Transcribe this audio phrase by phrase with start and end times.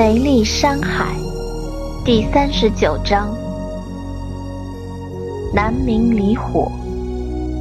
[0.00, 1.14] 美丽山海
[2.06, 3.28] 第三十九章：
[5.52, 6.72] 南明离火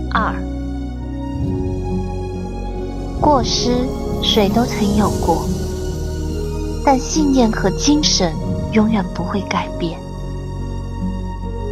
[0.10, 0.34] 二。
[3.20, 3.86] 过失
[4.24, 5.50] 谁都曾有过，
[6.86, 8.34] 但信念和精神
[8.72, 10.00] 永远不会改变。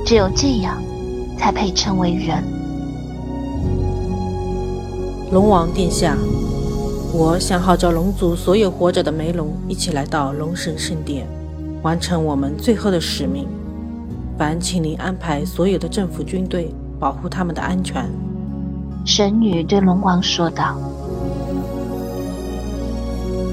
[0.05, 0.84] 只有这样，
[1.38, 2.43] 才配称为人。
[5.31, 6.18] 龙王殿下。
[7.14, 11.25] 我想号召龙族所有活着的梅龙一起来到龙神圣殿，
[11.82, 13.48] 完成我们最后的使命。
[14.38, 18.07] 烦请您安排所有的政府军队保护他们的安全。
[19.06, 20.78] 神女对龙王说道：“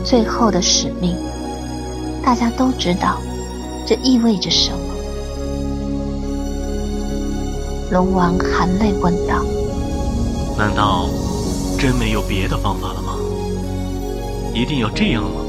[0.04, 1.16] 最后的使命，
[2.22, 3.18] 大家都知道，
[3.86, 4.76] 这意味着什么？”
[7.92, 9.42] 龙王含泪问道
[10.58, 11.08] ：“难道
[11.78, 13.12] 真没有别的方法了吗？”
[14.54, 15.40] 一定要这样吗？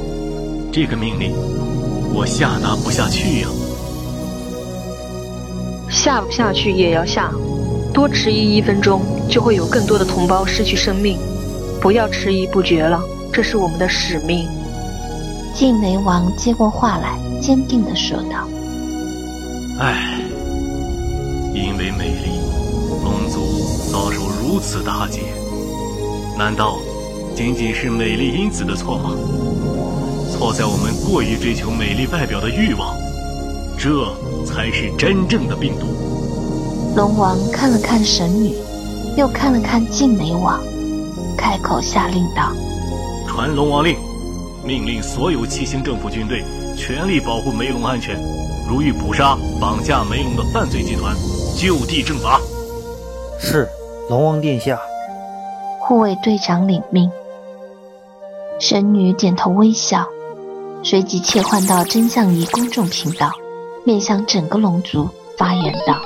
[0.71, 1.32] 这个命令
[2.13, 3.48] 我下达不下去呀！
[5.90, 7.32] 下不下去也要下，
[7.94, 11.18] 多迟疑一分钟，就会有更多的同胞失去生命。
[11.79, 12.99] 不要迟疑不决了，
[13.32, 14.48] 这是我们的使命。
[15.54, 18.48] 晋梅王接过话来，坚定地说道
[19.79, 20.20] ：“唉，
[21.54, 22.40] 因为美丽，
[23.04, 23.40] 龙族
[23.91, 25.22] 遭受如此大劫，
[26.38, 26.79] 难道？”
[27.36, 29.12] 仅仅是美丽因子的错吗？
[30.32, 32.96] 错在我们过于追求美丽外表的欲望，
[33.78, 34.05] 这
[34.46, 35.86] 才是真正的病毒。
[36.96, 38.56] 龙王看了看神女，
[39.18, 40.62] 又看了看静美王，
[41.38, 42.54] 开口下令道
[43.28, 43.98] ：“传龙王令，
[44.63, 46.41] 命令所有七星政府军队
[46.78, 48.18] 全力保护梅龙安全，
[48.70, 51.13] 如遇捕杀、绑架梅龙的犯罪集团，
[51.58, 52.40] 就地正法。”
[53.38, 53.68] 是，
[54.10, 54.80] 龙王殿下。
[55.82, 57.12] 护卫队长领命。
[58.57, 60.07] 神女点头微笑，
[60.81, 63.29] 随即切换到真相仪公众频道，
[63.84, 65.99] 面向整个龙族发言道：“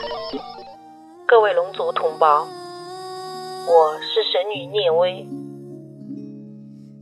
[1.28, 5.28] 各位龙族同胞，我是神女聂薇。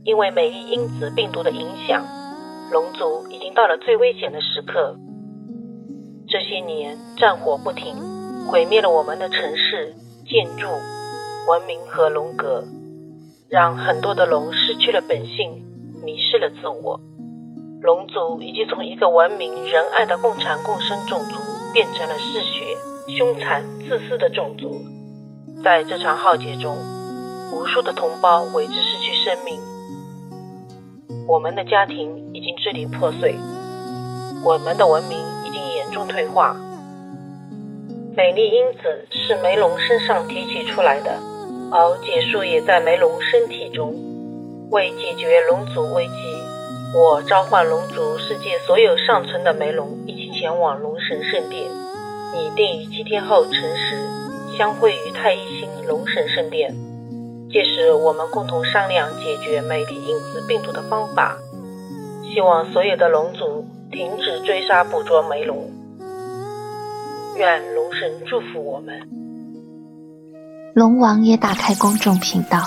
[0.04, 2.04] 因为美丽因子病毒的影响，
[2.70, 4.96] 龙族已经到了最危险的时刻。
[6.28, 7.96] 这些年战火不停，
[8.46, 9.94] 毁灭了我们的城市、
[10.28, 10.68] 建筑、
[11.48, 12.62] 文明和龙阁。”
[13.50, 15.64] 让很多的龙失去了本性，
[16.04, 17.00] 迷失了自我。
[17.80, 21.40] 龙族已经从一个文明仁爱的共产共生种族，
[21.72, 22.76] 变成了嗜血、
[23.16, 24.82] 凶残、自私的种族。
[25.64, 26.76] 在这场浩劫中，
[27.50, 29.58] 无数的同胞为之失去生命。
[31.26, 33.34] 我们的家庭已经支离破碎，
[34.44, 36.54] 我们的文明已经严重退化。
[38.14, 41.37] 美丽因子是梅龙身上提取出来的。
[41.70, 43.94] 而结束也在梅龙身体中。
[44.70, 46.12] 为解决龙族危机，
[46.94, 51.70] 我召唤龙族世界所有尚存的梅龙一起前往龙神圣殿，
[52.34, 53.96] 拟定于七天后辰时
[54.58, 56.74] 相会于太一星龙神圣殿。
[57.50, 61.38] 届时，我们共同商量解决美丽因子病毒的方法。
[62.30, 65.70] 希望所有的龙族停止追杀捕捉梅龙。
[67.36, 69.17] 愿龙神祝福我们。
[70.78, 72.62] 龙王也打开公众频道。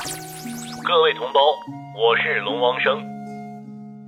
[0.83, 1.39] 各位同胞，
[1.95, 2.99] 我是龙王生。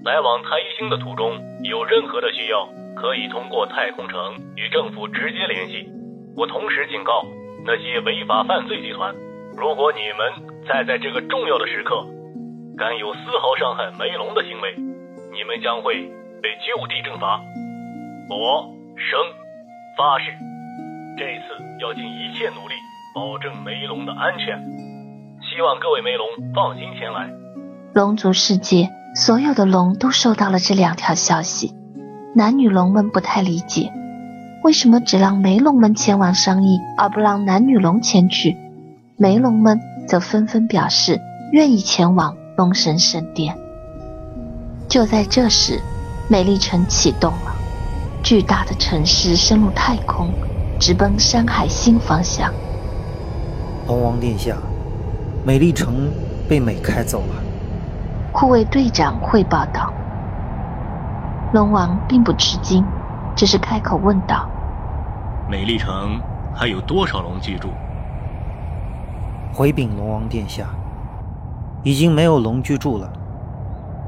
[0.03, 2.67] 来往太一星的途中，有任何的需要，
[2.99, 4.19] 可以通过太空城
[4.57, 5.87] 与政府直接联系。
[6.35, 7.23] 我同时警告
[7.63, 9.15] 那些违法犯罪集团：
[9.55, 12.03] 如果你们再在这个重要的时刻
[12.75, 14.75] 敢有丝毫伤害梅龙的行为，
[15.31, 15.95] 你们将会
[16.43, 17.39] 被就地正法。
[18.27, 18.67] 我
[18.99, 19.15] 生
[19.95, 20.35] 发誓，
[21.15, 22.75] 这次要尽一切努力。
[23.13, 24.57] 保证梅龙的安全，
[25.39, 26.25] 希望各位梅龙
[26.55, 27.29] 放心前来。
[27.93, 31.75] 龙族世界所有的龙都收到了这两条消息，
[32.33, 33.93] 男女龙们不太理解，
[34.63, 38.57] 为什么只让梅龙们前往商议，而不让男女龙前去？
[39.15, 43.55] 梅龙们则纷纷表示愿意前往龙神圣殿。
[44.89, 45.79] 就在这时，
[46.27, 47.53] 美丽城启动了，
[48.23, 50.33] 巨大的城市升入太空，
[50.79, 52.51] 直奔山海星方向。
[53.85, 54.55] 龙王殿下，
[55.45, 56.09] 美丽城
[56.47, 57.35] 被美开走了。
[58.31, 59.91] 护卫队长汇报道。
[61.53, 62.83] 龙王并不吃惊，
[63.35, 64.47] 只是开口问道
[65.51, 66.19] ：“美丽城
[66.55, 67.69] 还有多少龙居住？”
[69.53, 70.65] 回禀龙王殿下，
[71.83, 73.11] 已经没有龙居住了。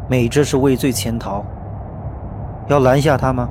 [0.07, 1.43] 美这是畏罪潜逃，
[2.67, 3.47] 要拦下他吗？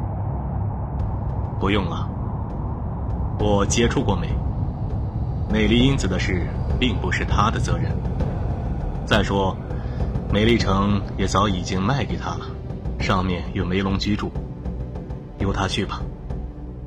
[1.61, 2.09] 不用了，
[3.39, 4.29] 我接触过美。
[5.51, 6.47] 美丽因子的事，
[6.81, 7.91] 并不是他的责任。
[9.07, 9.57] 再说，
[10.33, 12.47] 美丽城也早已经卖给他了，
[12.99, 14.31] 上面有梅龙居住，
[15.39, 16.03] 由他去吧。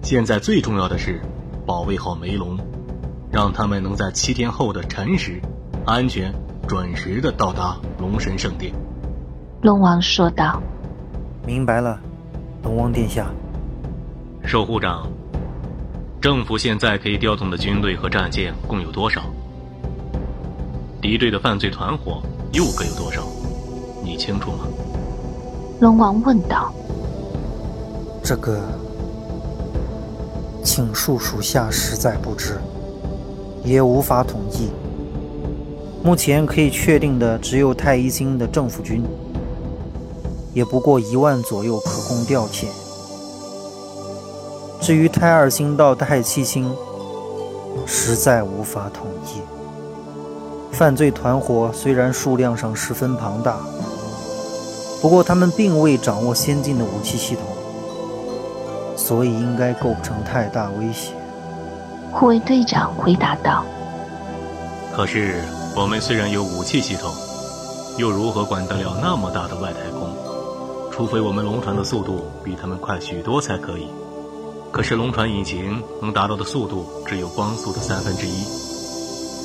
[0.01, 1.21] 现在最重要的是
[1.65, 2.57] 保卫好梅龙，
[3.31, 5.42] 让他们能在七天后的辰时，
[5.86, 6.33] 安全
[6.68, 8.74] 准时的到达龙神圣殿。
[9.62, 10.62] 龙王说道
[11.45, 12.00] ：“明白了，
[12.63, 13.27] 龙王殿下。”
[14.44, 15.07] 守护长，
[16.19, 19.22] 政府现在可以调动的军队和战舰共有多少？
[21.00, 23.22] 敌对的犯罪团伙又各有多少？
[24.04, 24.68] 你清楚吗？
[25.80, 26.74] 龙王问道。
[28.24, 28.60] 这个，
[30.64, 32.60] 请恕属下实在不知，
[33.64, 34.72] 也无法统计。
[36.04, 39.04] 目前可以确定的只有太一星的政府军，
[40.54, 42.66] 也不过一万左右可供调遣。
[44.88, 46.74] 至于太二星到太七星，
[47.86, 49.42] 实在无法统计。
[50.72, 53.57] 犯罪团伙虽然数量上十分庞大，
[55.01, 57.44] 不过他们并未掌握先进的武器系统，
[58.95, 61.12] 所以应该构不成太大威胁。
[62.13, 63.66] 护卫队长回答道
[64.95, 65.44] ：“可是
[65.75, 67.13] 我们虽然有武器系统，
[67.98, 70.12] 又如何管得了那么大的外太空？
[70.90, 73.90] 除非我们龙船的速度比他们快许多才可以。”
[74.72, 78.46] 可是龙船引擎能达到的速度只有光速的三分之一。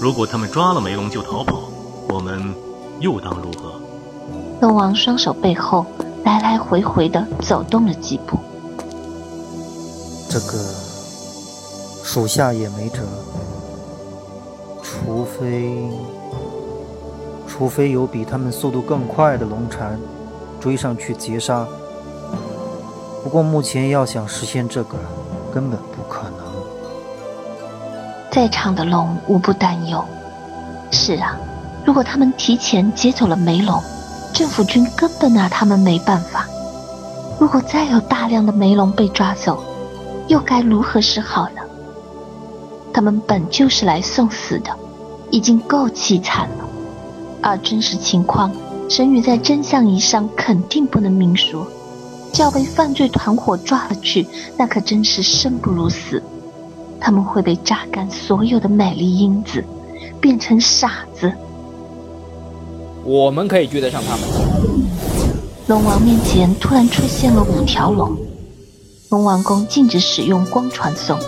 [0.00, 1.62] 如果他们抓了梅龙就逃跑，
[2.08, 2.54] 我们
[3.00, 3.72] 又当如何？
[4.60, 5.86] 龙王双手背后
[6.24, 8.38] 来来回回的走动了几步。
[10.28, 10.58] 这个
[12.04, 13.02] 属下也没辙，
[14.82, 15.76] 除非，
[17.46, 19.98] 除非有比他们速度更快的龙船
[20.60, 21.66] 追上去截杀。
[23.22, 24.96] 不过目前要想实现这个。
[25.52, 26.38] 根本不可能。
[28.30, 30.02] 在场的龙无不担忧。
[30.90, 31.36] 是啊，
[31.84, 33.78] 如果他们提前劫走了梅龙，
[34.32, 36.46] 政府军根本拿他们没办法。
[37.38, 39.62] 如果再有大量的梅龙被抓走，
[40.26, 41.60] 又该如何是好呢？
[42.94, 44.70] 他们本就是来送死的，
[45.30, 46.64] 已经够凄惨了。
[47.42, 48.50] 而真实情况，
[48.88, 51.66] 神宇在真相仪上肯定不能明说。
[52.32, 54.26] 就要被犯罪团伙抓了去，
[54.56, 56.22] 那可真是生不如死。
[56.98, 59.64] 他们会被榨干所有的美丽因子，
[60.20, 61.32] 变成傻子。
[63.04, 64.26] 我们可以追得上他们。
[65.66, 68.16] 龙王面前突然出现了五条龙。
[69.10, 71.18] 龙王宫禁止使用光传送，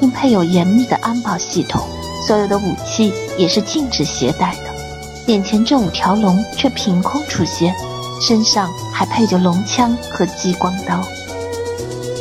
[0.00, 1.82] 并配有严密的安保系统，
[2.26, 5.32] 所有的武器也是禁止携带的。
[5.32, 7.74] 眼前这五条龙却凭空出现。
[8.20, 11.02] 身上还配着龙枪和激光刀。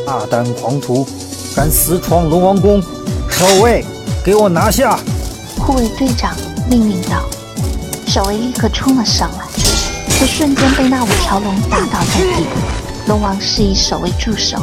[0.05, 1.07] 大胆狂徒，
[1.55, 2.81] 敢私闯龙王宫！
[3.29, 3.85] 守卫，
[4.23, 4.99] 给我拿下！
[5.57, 6.35] 护卫队长
[6.69, 7.23] 命令道。
[8.05, 9.45] 守卫立刻冲了上来，
[10.09, 12.45] 却瞬间被那五条龙打倒在地。
[13.07, 14.57] 龙王示意守卫住手。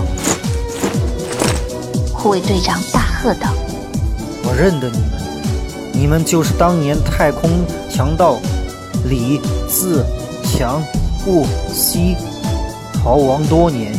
[2.12, 3.50] 护卫队长大喝道
[4.44, 5.12] ：“我认得你们，
[5.92, 7.50] 你们就是当年太空
[7.90, 8.38] 强盗
[9.06, 10.04] 李自
[10.44, 10.82] 强。”
[11.24, 12.16] 不惜
[12.94, 13.92] 逃亡多年，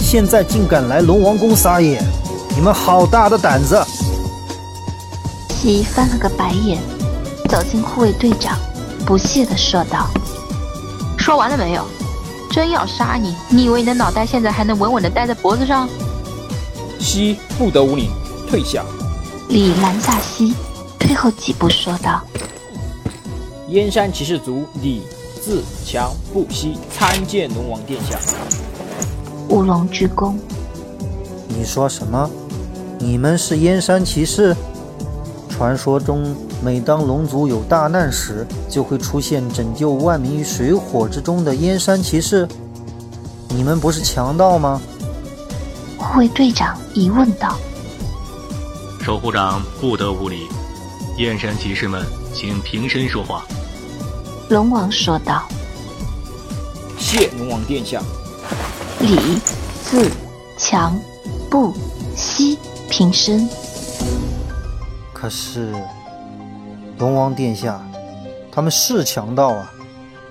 [0.00, 2.02] 现在竟敢来龙王宫撒野！
[2.54, 3.80] 你们好大的胆子！
[5.50, 6.78] 西翻了个白眼，
[7.48, 8.58] 走进护卫队长，
[9.04, 10.08] 不屑地说道
[11.16, 11.84] ：“说完了没有？
[12.50, 15.88] 真要杀你，你以为你的脑袋现在还能稳稳地待在脖子上？”
[16.98, 18.10] 西不得无礼，
[18.48, 18.84] 退下！
[19.48, 20.54] 李拦下西，
[20.98, 22.20] 退后几步说道
[23.70, 25.02] ：“燕山骑士族李。”
[25.46, 28.18] 自强不息，参见龙王殿下。
[29.48, 30.36] 乌龙之功。
[31.46, 32.28] 你说什么？
[32.98, 34.56] 你们是燕山骑士？
[35.48, 42.48] 传说中，每当龙族有大难时，就会出现拯救万民于水火之中的燕山骑士。
[43.48, 44.82] 你们不是强盗吗？
[45.96, 47.56] 护卫队长疑问道。
[49.00, 50.48] 守护长不得无礼，
[51.18, 53.46] 燕山骑士们，请平身说话。
[54.48, 55.42] 龙王说道
[56.98, 58.00] ：“谢龙王殿下。”
[59.02, 59.40] 李、
[59.82, 60.08] 自、
[60.56, 60.96] 强、
[61.50, 61.74] 不、
[62.14, 62.56] 息
[62.88, 63.48] 平身。
[65.12, 65.74] 可是，
[66.98, 67.84] 龙王殿下，
[68.52, 69.72] 他们是强盗啊！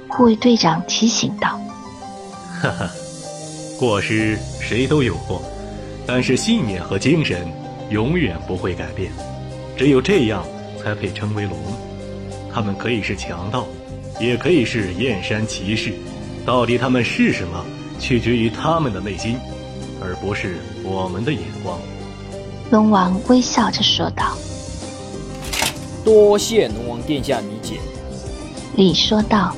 [0.07, 1.59] 护卫队长提醒道
[2.61, 2.89] ：“哈哈，
[3.77, 5.41] 过失谁都有过，
[6.07, 7.51] 但是信念和精神
[7.89, 9.11] 永远不会改变。
[9.75, 10.45] 只有这样，
[10.81, 11.57] 才配称为龙。
[12.53, 13.67] 他们可以是强盗。”
[14.19, 15.93] 也可以是燕山骑士，
[16.45, 17.65] 到底他们是什么，
[17.99, 19.37] 取决于他们的内心，
[20.01, 21.77] 而不是我们的眼光。
[22.71, 24.37] 龙王微笑着说道
[26.03, 27.75] ：“多谢龙王殿下理解。”
[28.75, 29.55] 李说道：“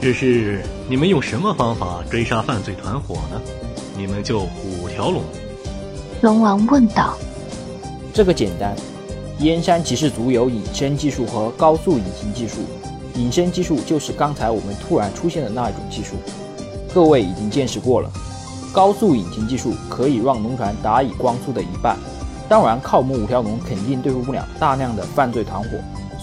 [0.00, 3.40] 只是你们用什么方法追杀犯罪团伙呢？
[3.96, 5.22] 你们就五条龙。
[6.22, 7.16] 龙王问道。
[8.12, 8.74] 这个简单，
[9.38, 12.56] 燕山骑士族有隐身技术和高速隐形技术。
[13.20, 16.16] 隐身技术就是刚才我们突然出现的那一种技术，
[16.94, 18.10] 各位已经见识过了。
[18.72, 21.98] 高速引擎技术可以让龙船打以光速的一半。
[22.48, 25.68] 当然，靠我们五条龙肯定对付不了大量的犯罪团伙，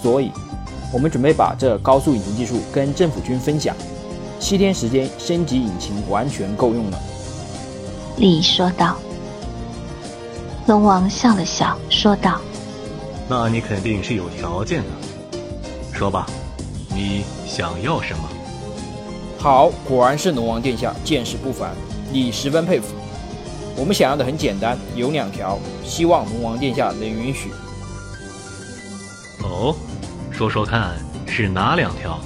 [0.02, 0.32] 所以，
[0.92, 3.76] 我们准备把这高速引擎技术跟政府军分享。
[4.40, 7.00] 七天时间升级引擎完全够用了。
[8.18, 8.96] 李说道。
[10.66, 12.42] 龙王笑了笑，说道
[13.30, 14.90] ：“那你肯定是有条件的，
[15.94, 16.28] 说吧，
[16.98, 18.24] 你想要什么？”
[19.38, 21.76] 好，果然是龙王殿下见识不凡，
[22.12, 22.96] 你十分佩服。
[23.76, 27.52] 我们想要的很简单，有两条，希望龙王殿下能允许。
[29.44, 29.76] 哦，
[30.32, 30.96] 说说看，
[31.28, 32.20] 是哪两条？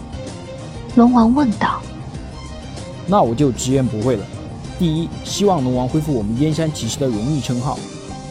[0.96, 1.82] 龙王问道。
[3.06, 4.26] 那我就直言不讳了。
[4.80, 7.78] 第一，希望龙王恢复我们燕山骑士的荣誉称号，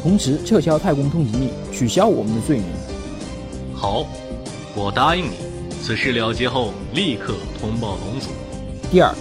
[0.03, 2.67] 同时撤销太公通缉令，取消我们的罪名。
[3.75, 4.07] 好，
[4.75, 5.50] 我答应你。
[5.91, 8.29] 此事了结后，立刻通报龙族。
[8.93, 9.13] 第二，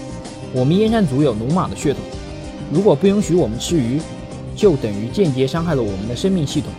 [0.54, 2.04] 我们燕山族有龙马的血统。
[2.72, 4.00] 如果不允许我们吃鱼，
[4.56, 6.70] 就等于间接伤害了我们的生命系统。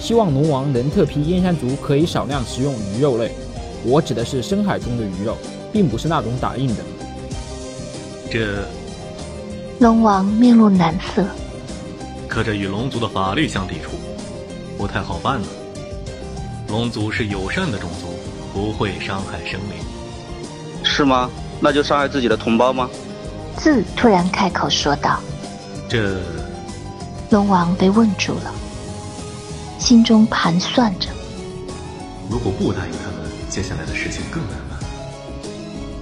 [0.00, 3.30] 希望龙王能特批燕山族可以少量食用鱼肉类，
[3.84, 5.36] 我指的是深海中的鱼肉，
[5.72, 6.82] 并不是那种打印的。
[8.28, 8.64] 这，
[9.78, 11.24] 龙王面露难色。
[12.26, 13.92] 可这与龙族的法律相抵触，
[14.76, 15.46] 不太好办呢。
[16.66, 18.08] 龙族是友善的种族，
[18.58, 19.78] 不会伤害生灵。
[20.82, 21.30] 是吗？
[21.60, 22.90] 那就伤害自己的同胞吗？
[23.56, 25.20] 字突然开口说道
[25.88, 26.18] ：“这……”
[27.30, 28.52] 龙王被问住了，
[29.78, 31.08] 心中盘算着：
[32.28, 34.80] 如果不答应他们，接下来的事情更难办。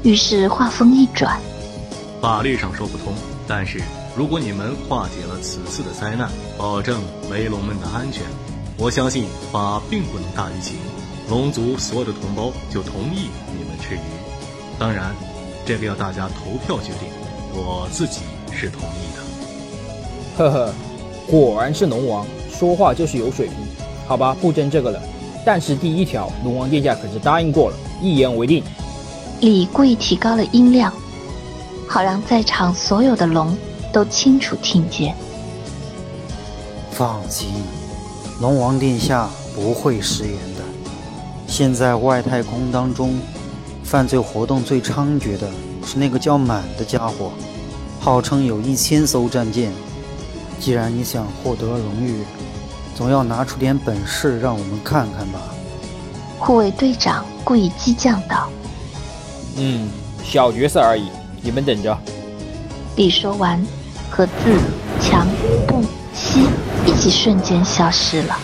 [0.03, 1.39] 于是话锋一转
[2.23, 3.13] ：“法律上说不通，
[3.47, 3.83] 但是
[4.17, 8.23] 如果你们化解了此次的灾难，保证雷龙们的安全，
[8.79, 10.77] 我相信法并不能大于情。
[11.29, 14.01] 龙族所有的同胞就同意你们吃鱼。
[14.79, 15.15] 当然，
[15.65, 17.09] 这个要大家投票决定。”
[17.59, 18.21] 我自己
[18.53, 19.23] 是同意的。
[20.37, 20.75] 呵呵，
[21.27, 23.57] 果然是龙王，说话就是有水平。
[24.07, 25.01] 好吧，不争这个了。
[25.43, 28.63] 但是第一条，龙王殿下可是答应过了，一言为定。
[29.41, 30.93] 李故意提高了音量，
[31.89, 33.57] 好让在场所有的龙
[33.91, 35.15] 都清楚听见。
[36.91, 37.49] 放心，
[38.41, 40.56] 龙王殿下不会食言的。
[41.47, 43.19] 现在外太空当中，
[43.83, 45.49] 犯罪活动最猖獗的。
[45.89, 47.31] 是那个叫满的家伙，
[48.01, 49.71] 号称有一千艘战舰。
[50.59, 52.25] 既然你想获得荣誉，
[52.93, 55.39] 总要拿出点本事让我们看看吧。
[56.41, 58.49] 护卫队长故意激将道
[59.57, 59.89] ：“嗯，
[60.25, 61.07] 小角色而已，
[61.41, 61.97] 你们等着。”
[62.97, 63.65] 李说完，
[64.11, 64.33] 和自
[65.01, 65.25] 强
[65.69, 66.49] 不息
[66.85, 68.37] 一起瞬间消失了。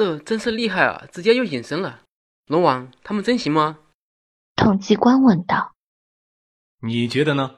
[0.00, 1.02] 这真是厉害啊！
[1.12, 1.98] 直接又隐身了。
[2.46, 3.76] 龙王，他们真行吗？
[4.56, 5.72] 统计官问道
[6.80, 7.50] ：“你觉得呢？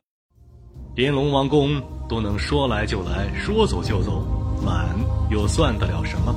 [0.96, 4.26] 连龙王宫都能说来就来，说走就走，
[4.60, 4.88] 满
[5.30, 6.34] 又算得了什么？”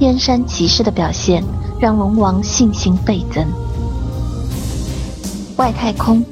[0.00, 1.42] 燕山骑士的表现
[1.80, 3.50] 让龙王信心倍增。
[5.56, 6.22] 外太空，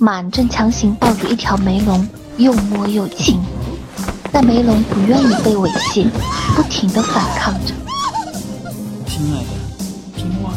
[0.00, 3.38] 满正强行抱住一条梅龙，又摸又亲，
[4.32, 6.08] 但梅龙不愿意被猥亵，
[6.56, 7.74] 不停的反抗着。
[9.06, 9.62] 亲爱的。
[10.16, 10.52] 听话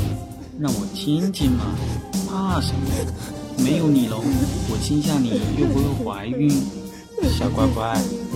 [0.59, 1.65] 让我亲亲嘛，
[2.29, 2.79] 怕什么？
[3.57, 4.23] 没有你龙，
[4.69, 6.49] 我亲下你又不会怀孕。
[7.37, 7.87] 小乖乖，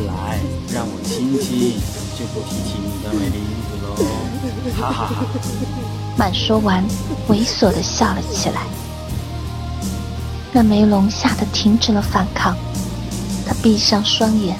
[0.07, 0.39] 来，
[0.73, 1.79] 让我亲亲，
[2.17, 3.87] 就不提起你的美丽英子喽。
[4.77, 5.25] 哈哈哈！
[6.17, 6.83] 满说完，
[7.29, 8.63] 猥琐的笑了起来。
[10.51, 12.57] 那梅龙吓得停止了反抗，
[13.45, 14.57] 他闭上双眼，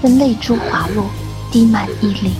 [0.00, 1.10] 任泪珠滑落，
[1.50, 2.32] 滴满衣领。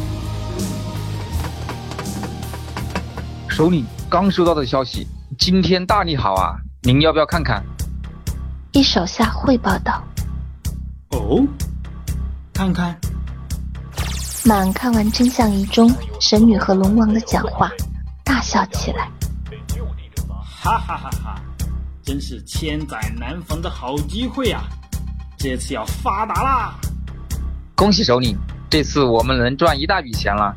[3.49, 3.85] 首领。
[4.11, 6.57] 刚收到的消息，今天大利好啊！
[6.83, 7.63] 您要不要看看？
[8.73, 10.03] 一手下汇报道。
[11.11, 11.47] 哦，
[12.55, 12.99] 看看。
[14.47, 17.71] 满看完真相仪中神女和龙王的讲话，
[18.25, 19.11] 大笑起来。
[20.31, 21.43] 哈哈哈哈！
[22.03, 24.63] 真是千载难逢的好机会啊！
[25.37, 26.75] 这次要发达啦！
[27.79, 28.37] 恭喜首领，
[28.69, 30.53] 这次我们能赚一大笔钱了。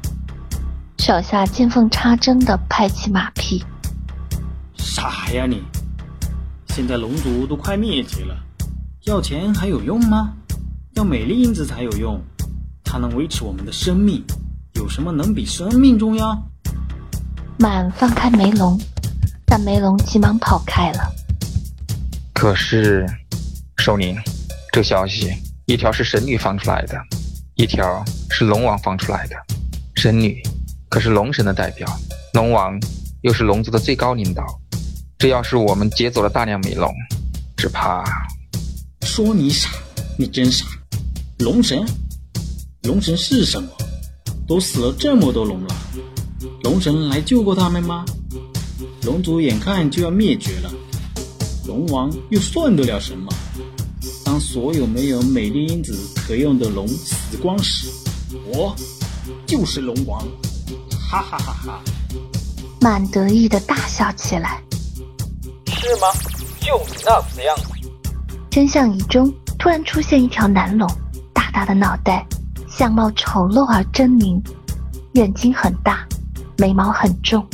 [0.98, 3.64] 手下见缝插针的拍起马屁
[4.74, 5.62] ：“傻呀你！
[6.70, 8.36] 现在龙族都快灭绝了，
[9.04, 10.34] 要钱还有用吗？
[10.96, 12.20] 要美丽因子才有用，
[12.84, 14.26] 它能维持我们的生命，
[14.74, 16.36] 有什么能比生命重要？”
[17.60, 18.82] 满放开梅龙，
[19.46, 21.08] 但梅龙急忙跑开了。
[22.34, 23.06] 可是，
[23.78, 24.18] 首领，
[24.74, 25.32] 这消息
[25.72, 27.02] 一条是神女放出来的，
[27.56, 29.38] 一条是龙王放出来的。
[29.96, 30.44] 神女
[30.90, 31.88] 可是龙神的代表，
[32.34, 32.78] 龙王
[33.22, 34.44] 又是龙族的最高领导。
[35.18, 36.94] 这要是我们劫走了大量美龙，
[37.56, 38.04] 只怕……
[39.04, 39.70] 说你傻，
[40.20, 40.66] 你真傻。
[41.40, 41.82] 龙神，
[42.84, 43.70] 龙神是什么？
[44.46, 45.76] 都死了这么多龙了，
[46.66, 48.04] 龙神来救过他们吗？
[49.04, 50.70] 龙族眼看就要灭绝了，
[51.66, 53.32] 龙王又算得了什么？
[54.32, 55.94] 当所有没有美丽因子
[56.26, 57.90] 可用的龙死光时，
[58.46, 58.74] 我
[59.46, 60.26] 就是龙王！
[60.98, 61.82] 哈哈哈哈！
[62.80, 64.64] 满得意的大笑起来。
[65.68, 66.08] 是吗？
[66.62, 67.90] 就你那死样子！
[68.50, 70.90] 真相仪中突然出现一条男龙，
[71.34, 72.26] 大大的脑袋，
[72.70, 74.42] 相貌丑陋而狰狞，
[75.12, 76.08] 眼睛很大，
[76.58, 77.46] 眉毛很重。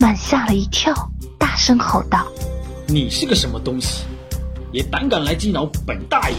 [0.00, 0.94] 满吓了一跳，
[1.38, 2.26] 大声吼道
[2.88, 4.04] ：“你是个什么东西？
[4.72, 6.36] 也胆敢来惊扰本大爷！”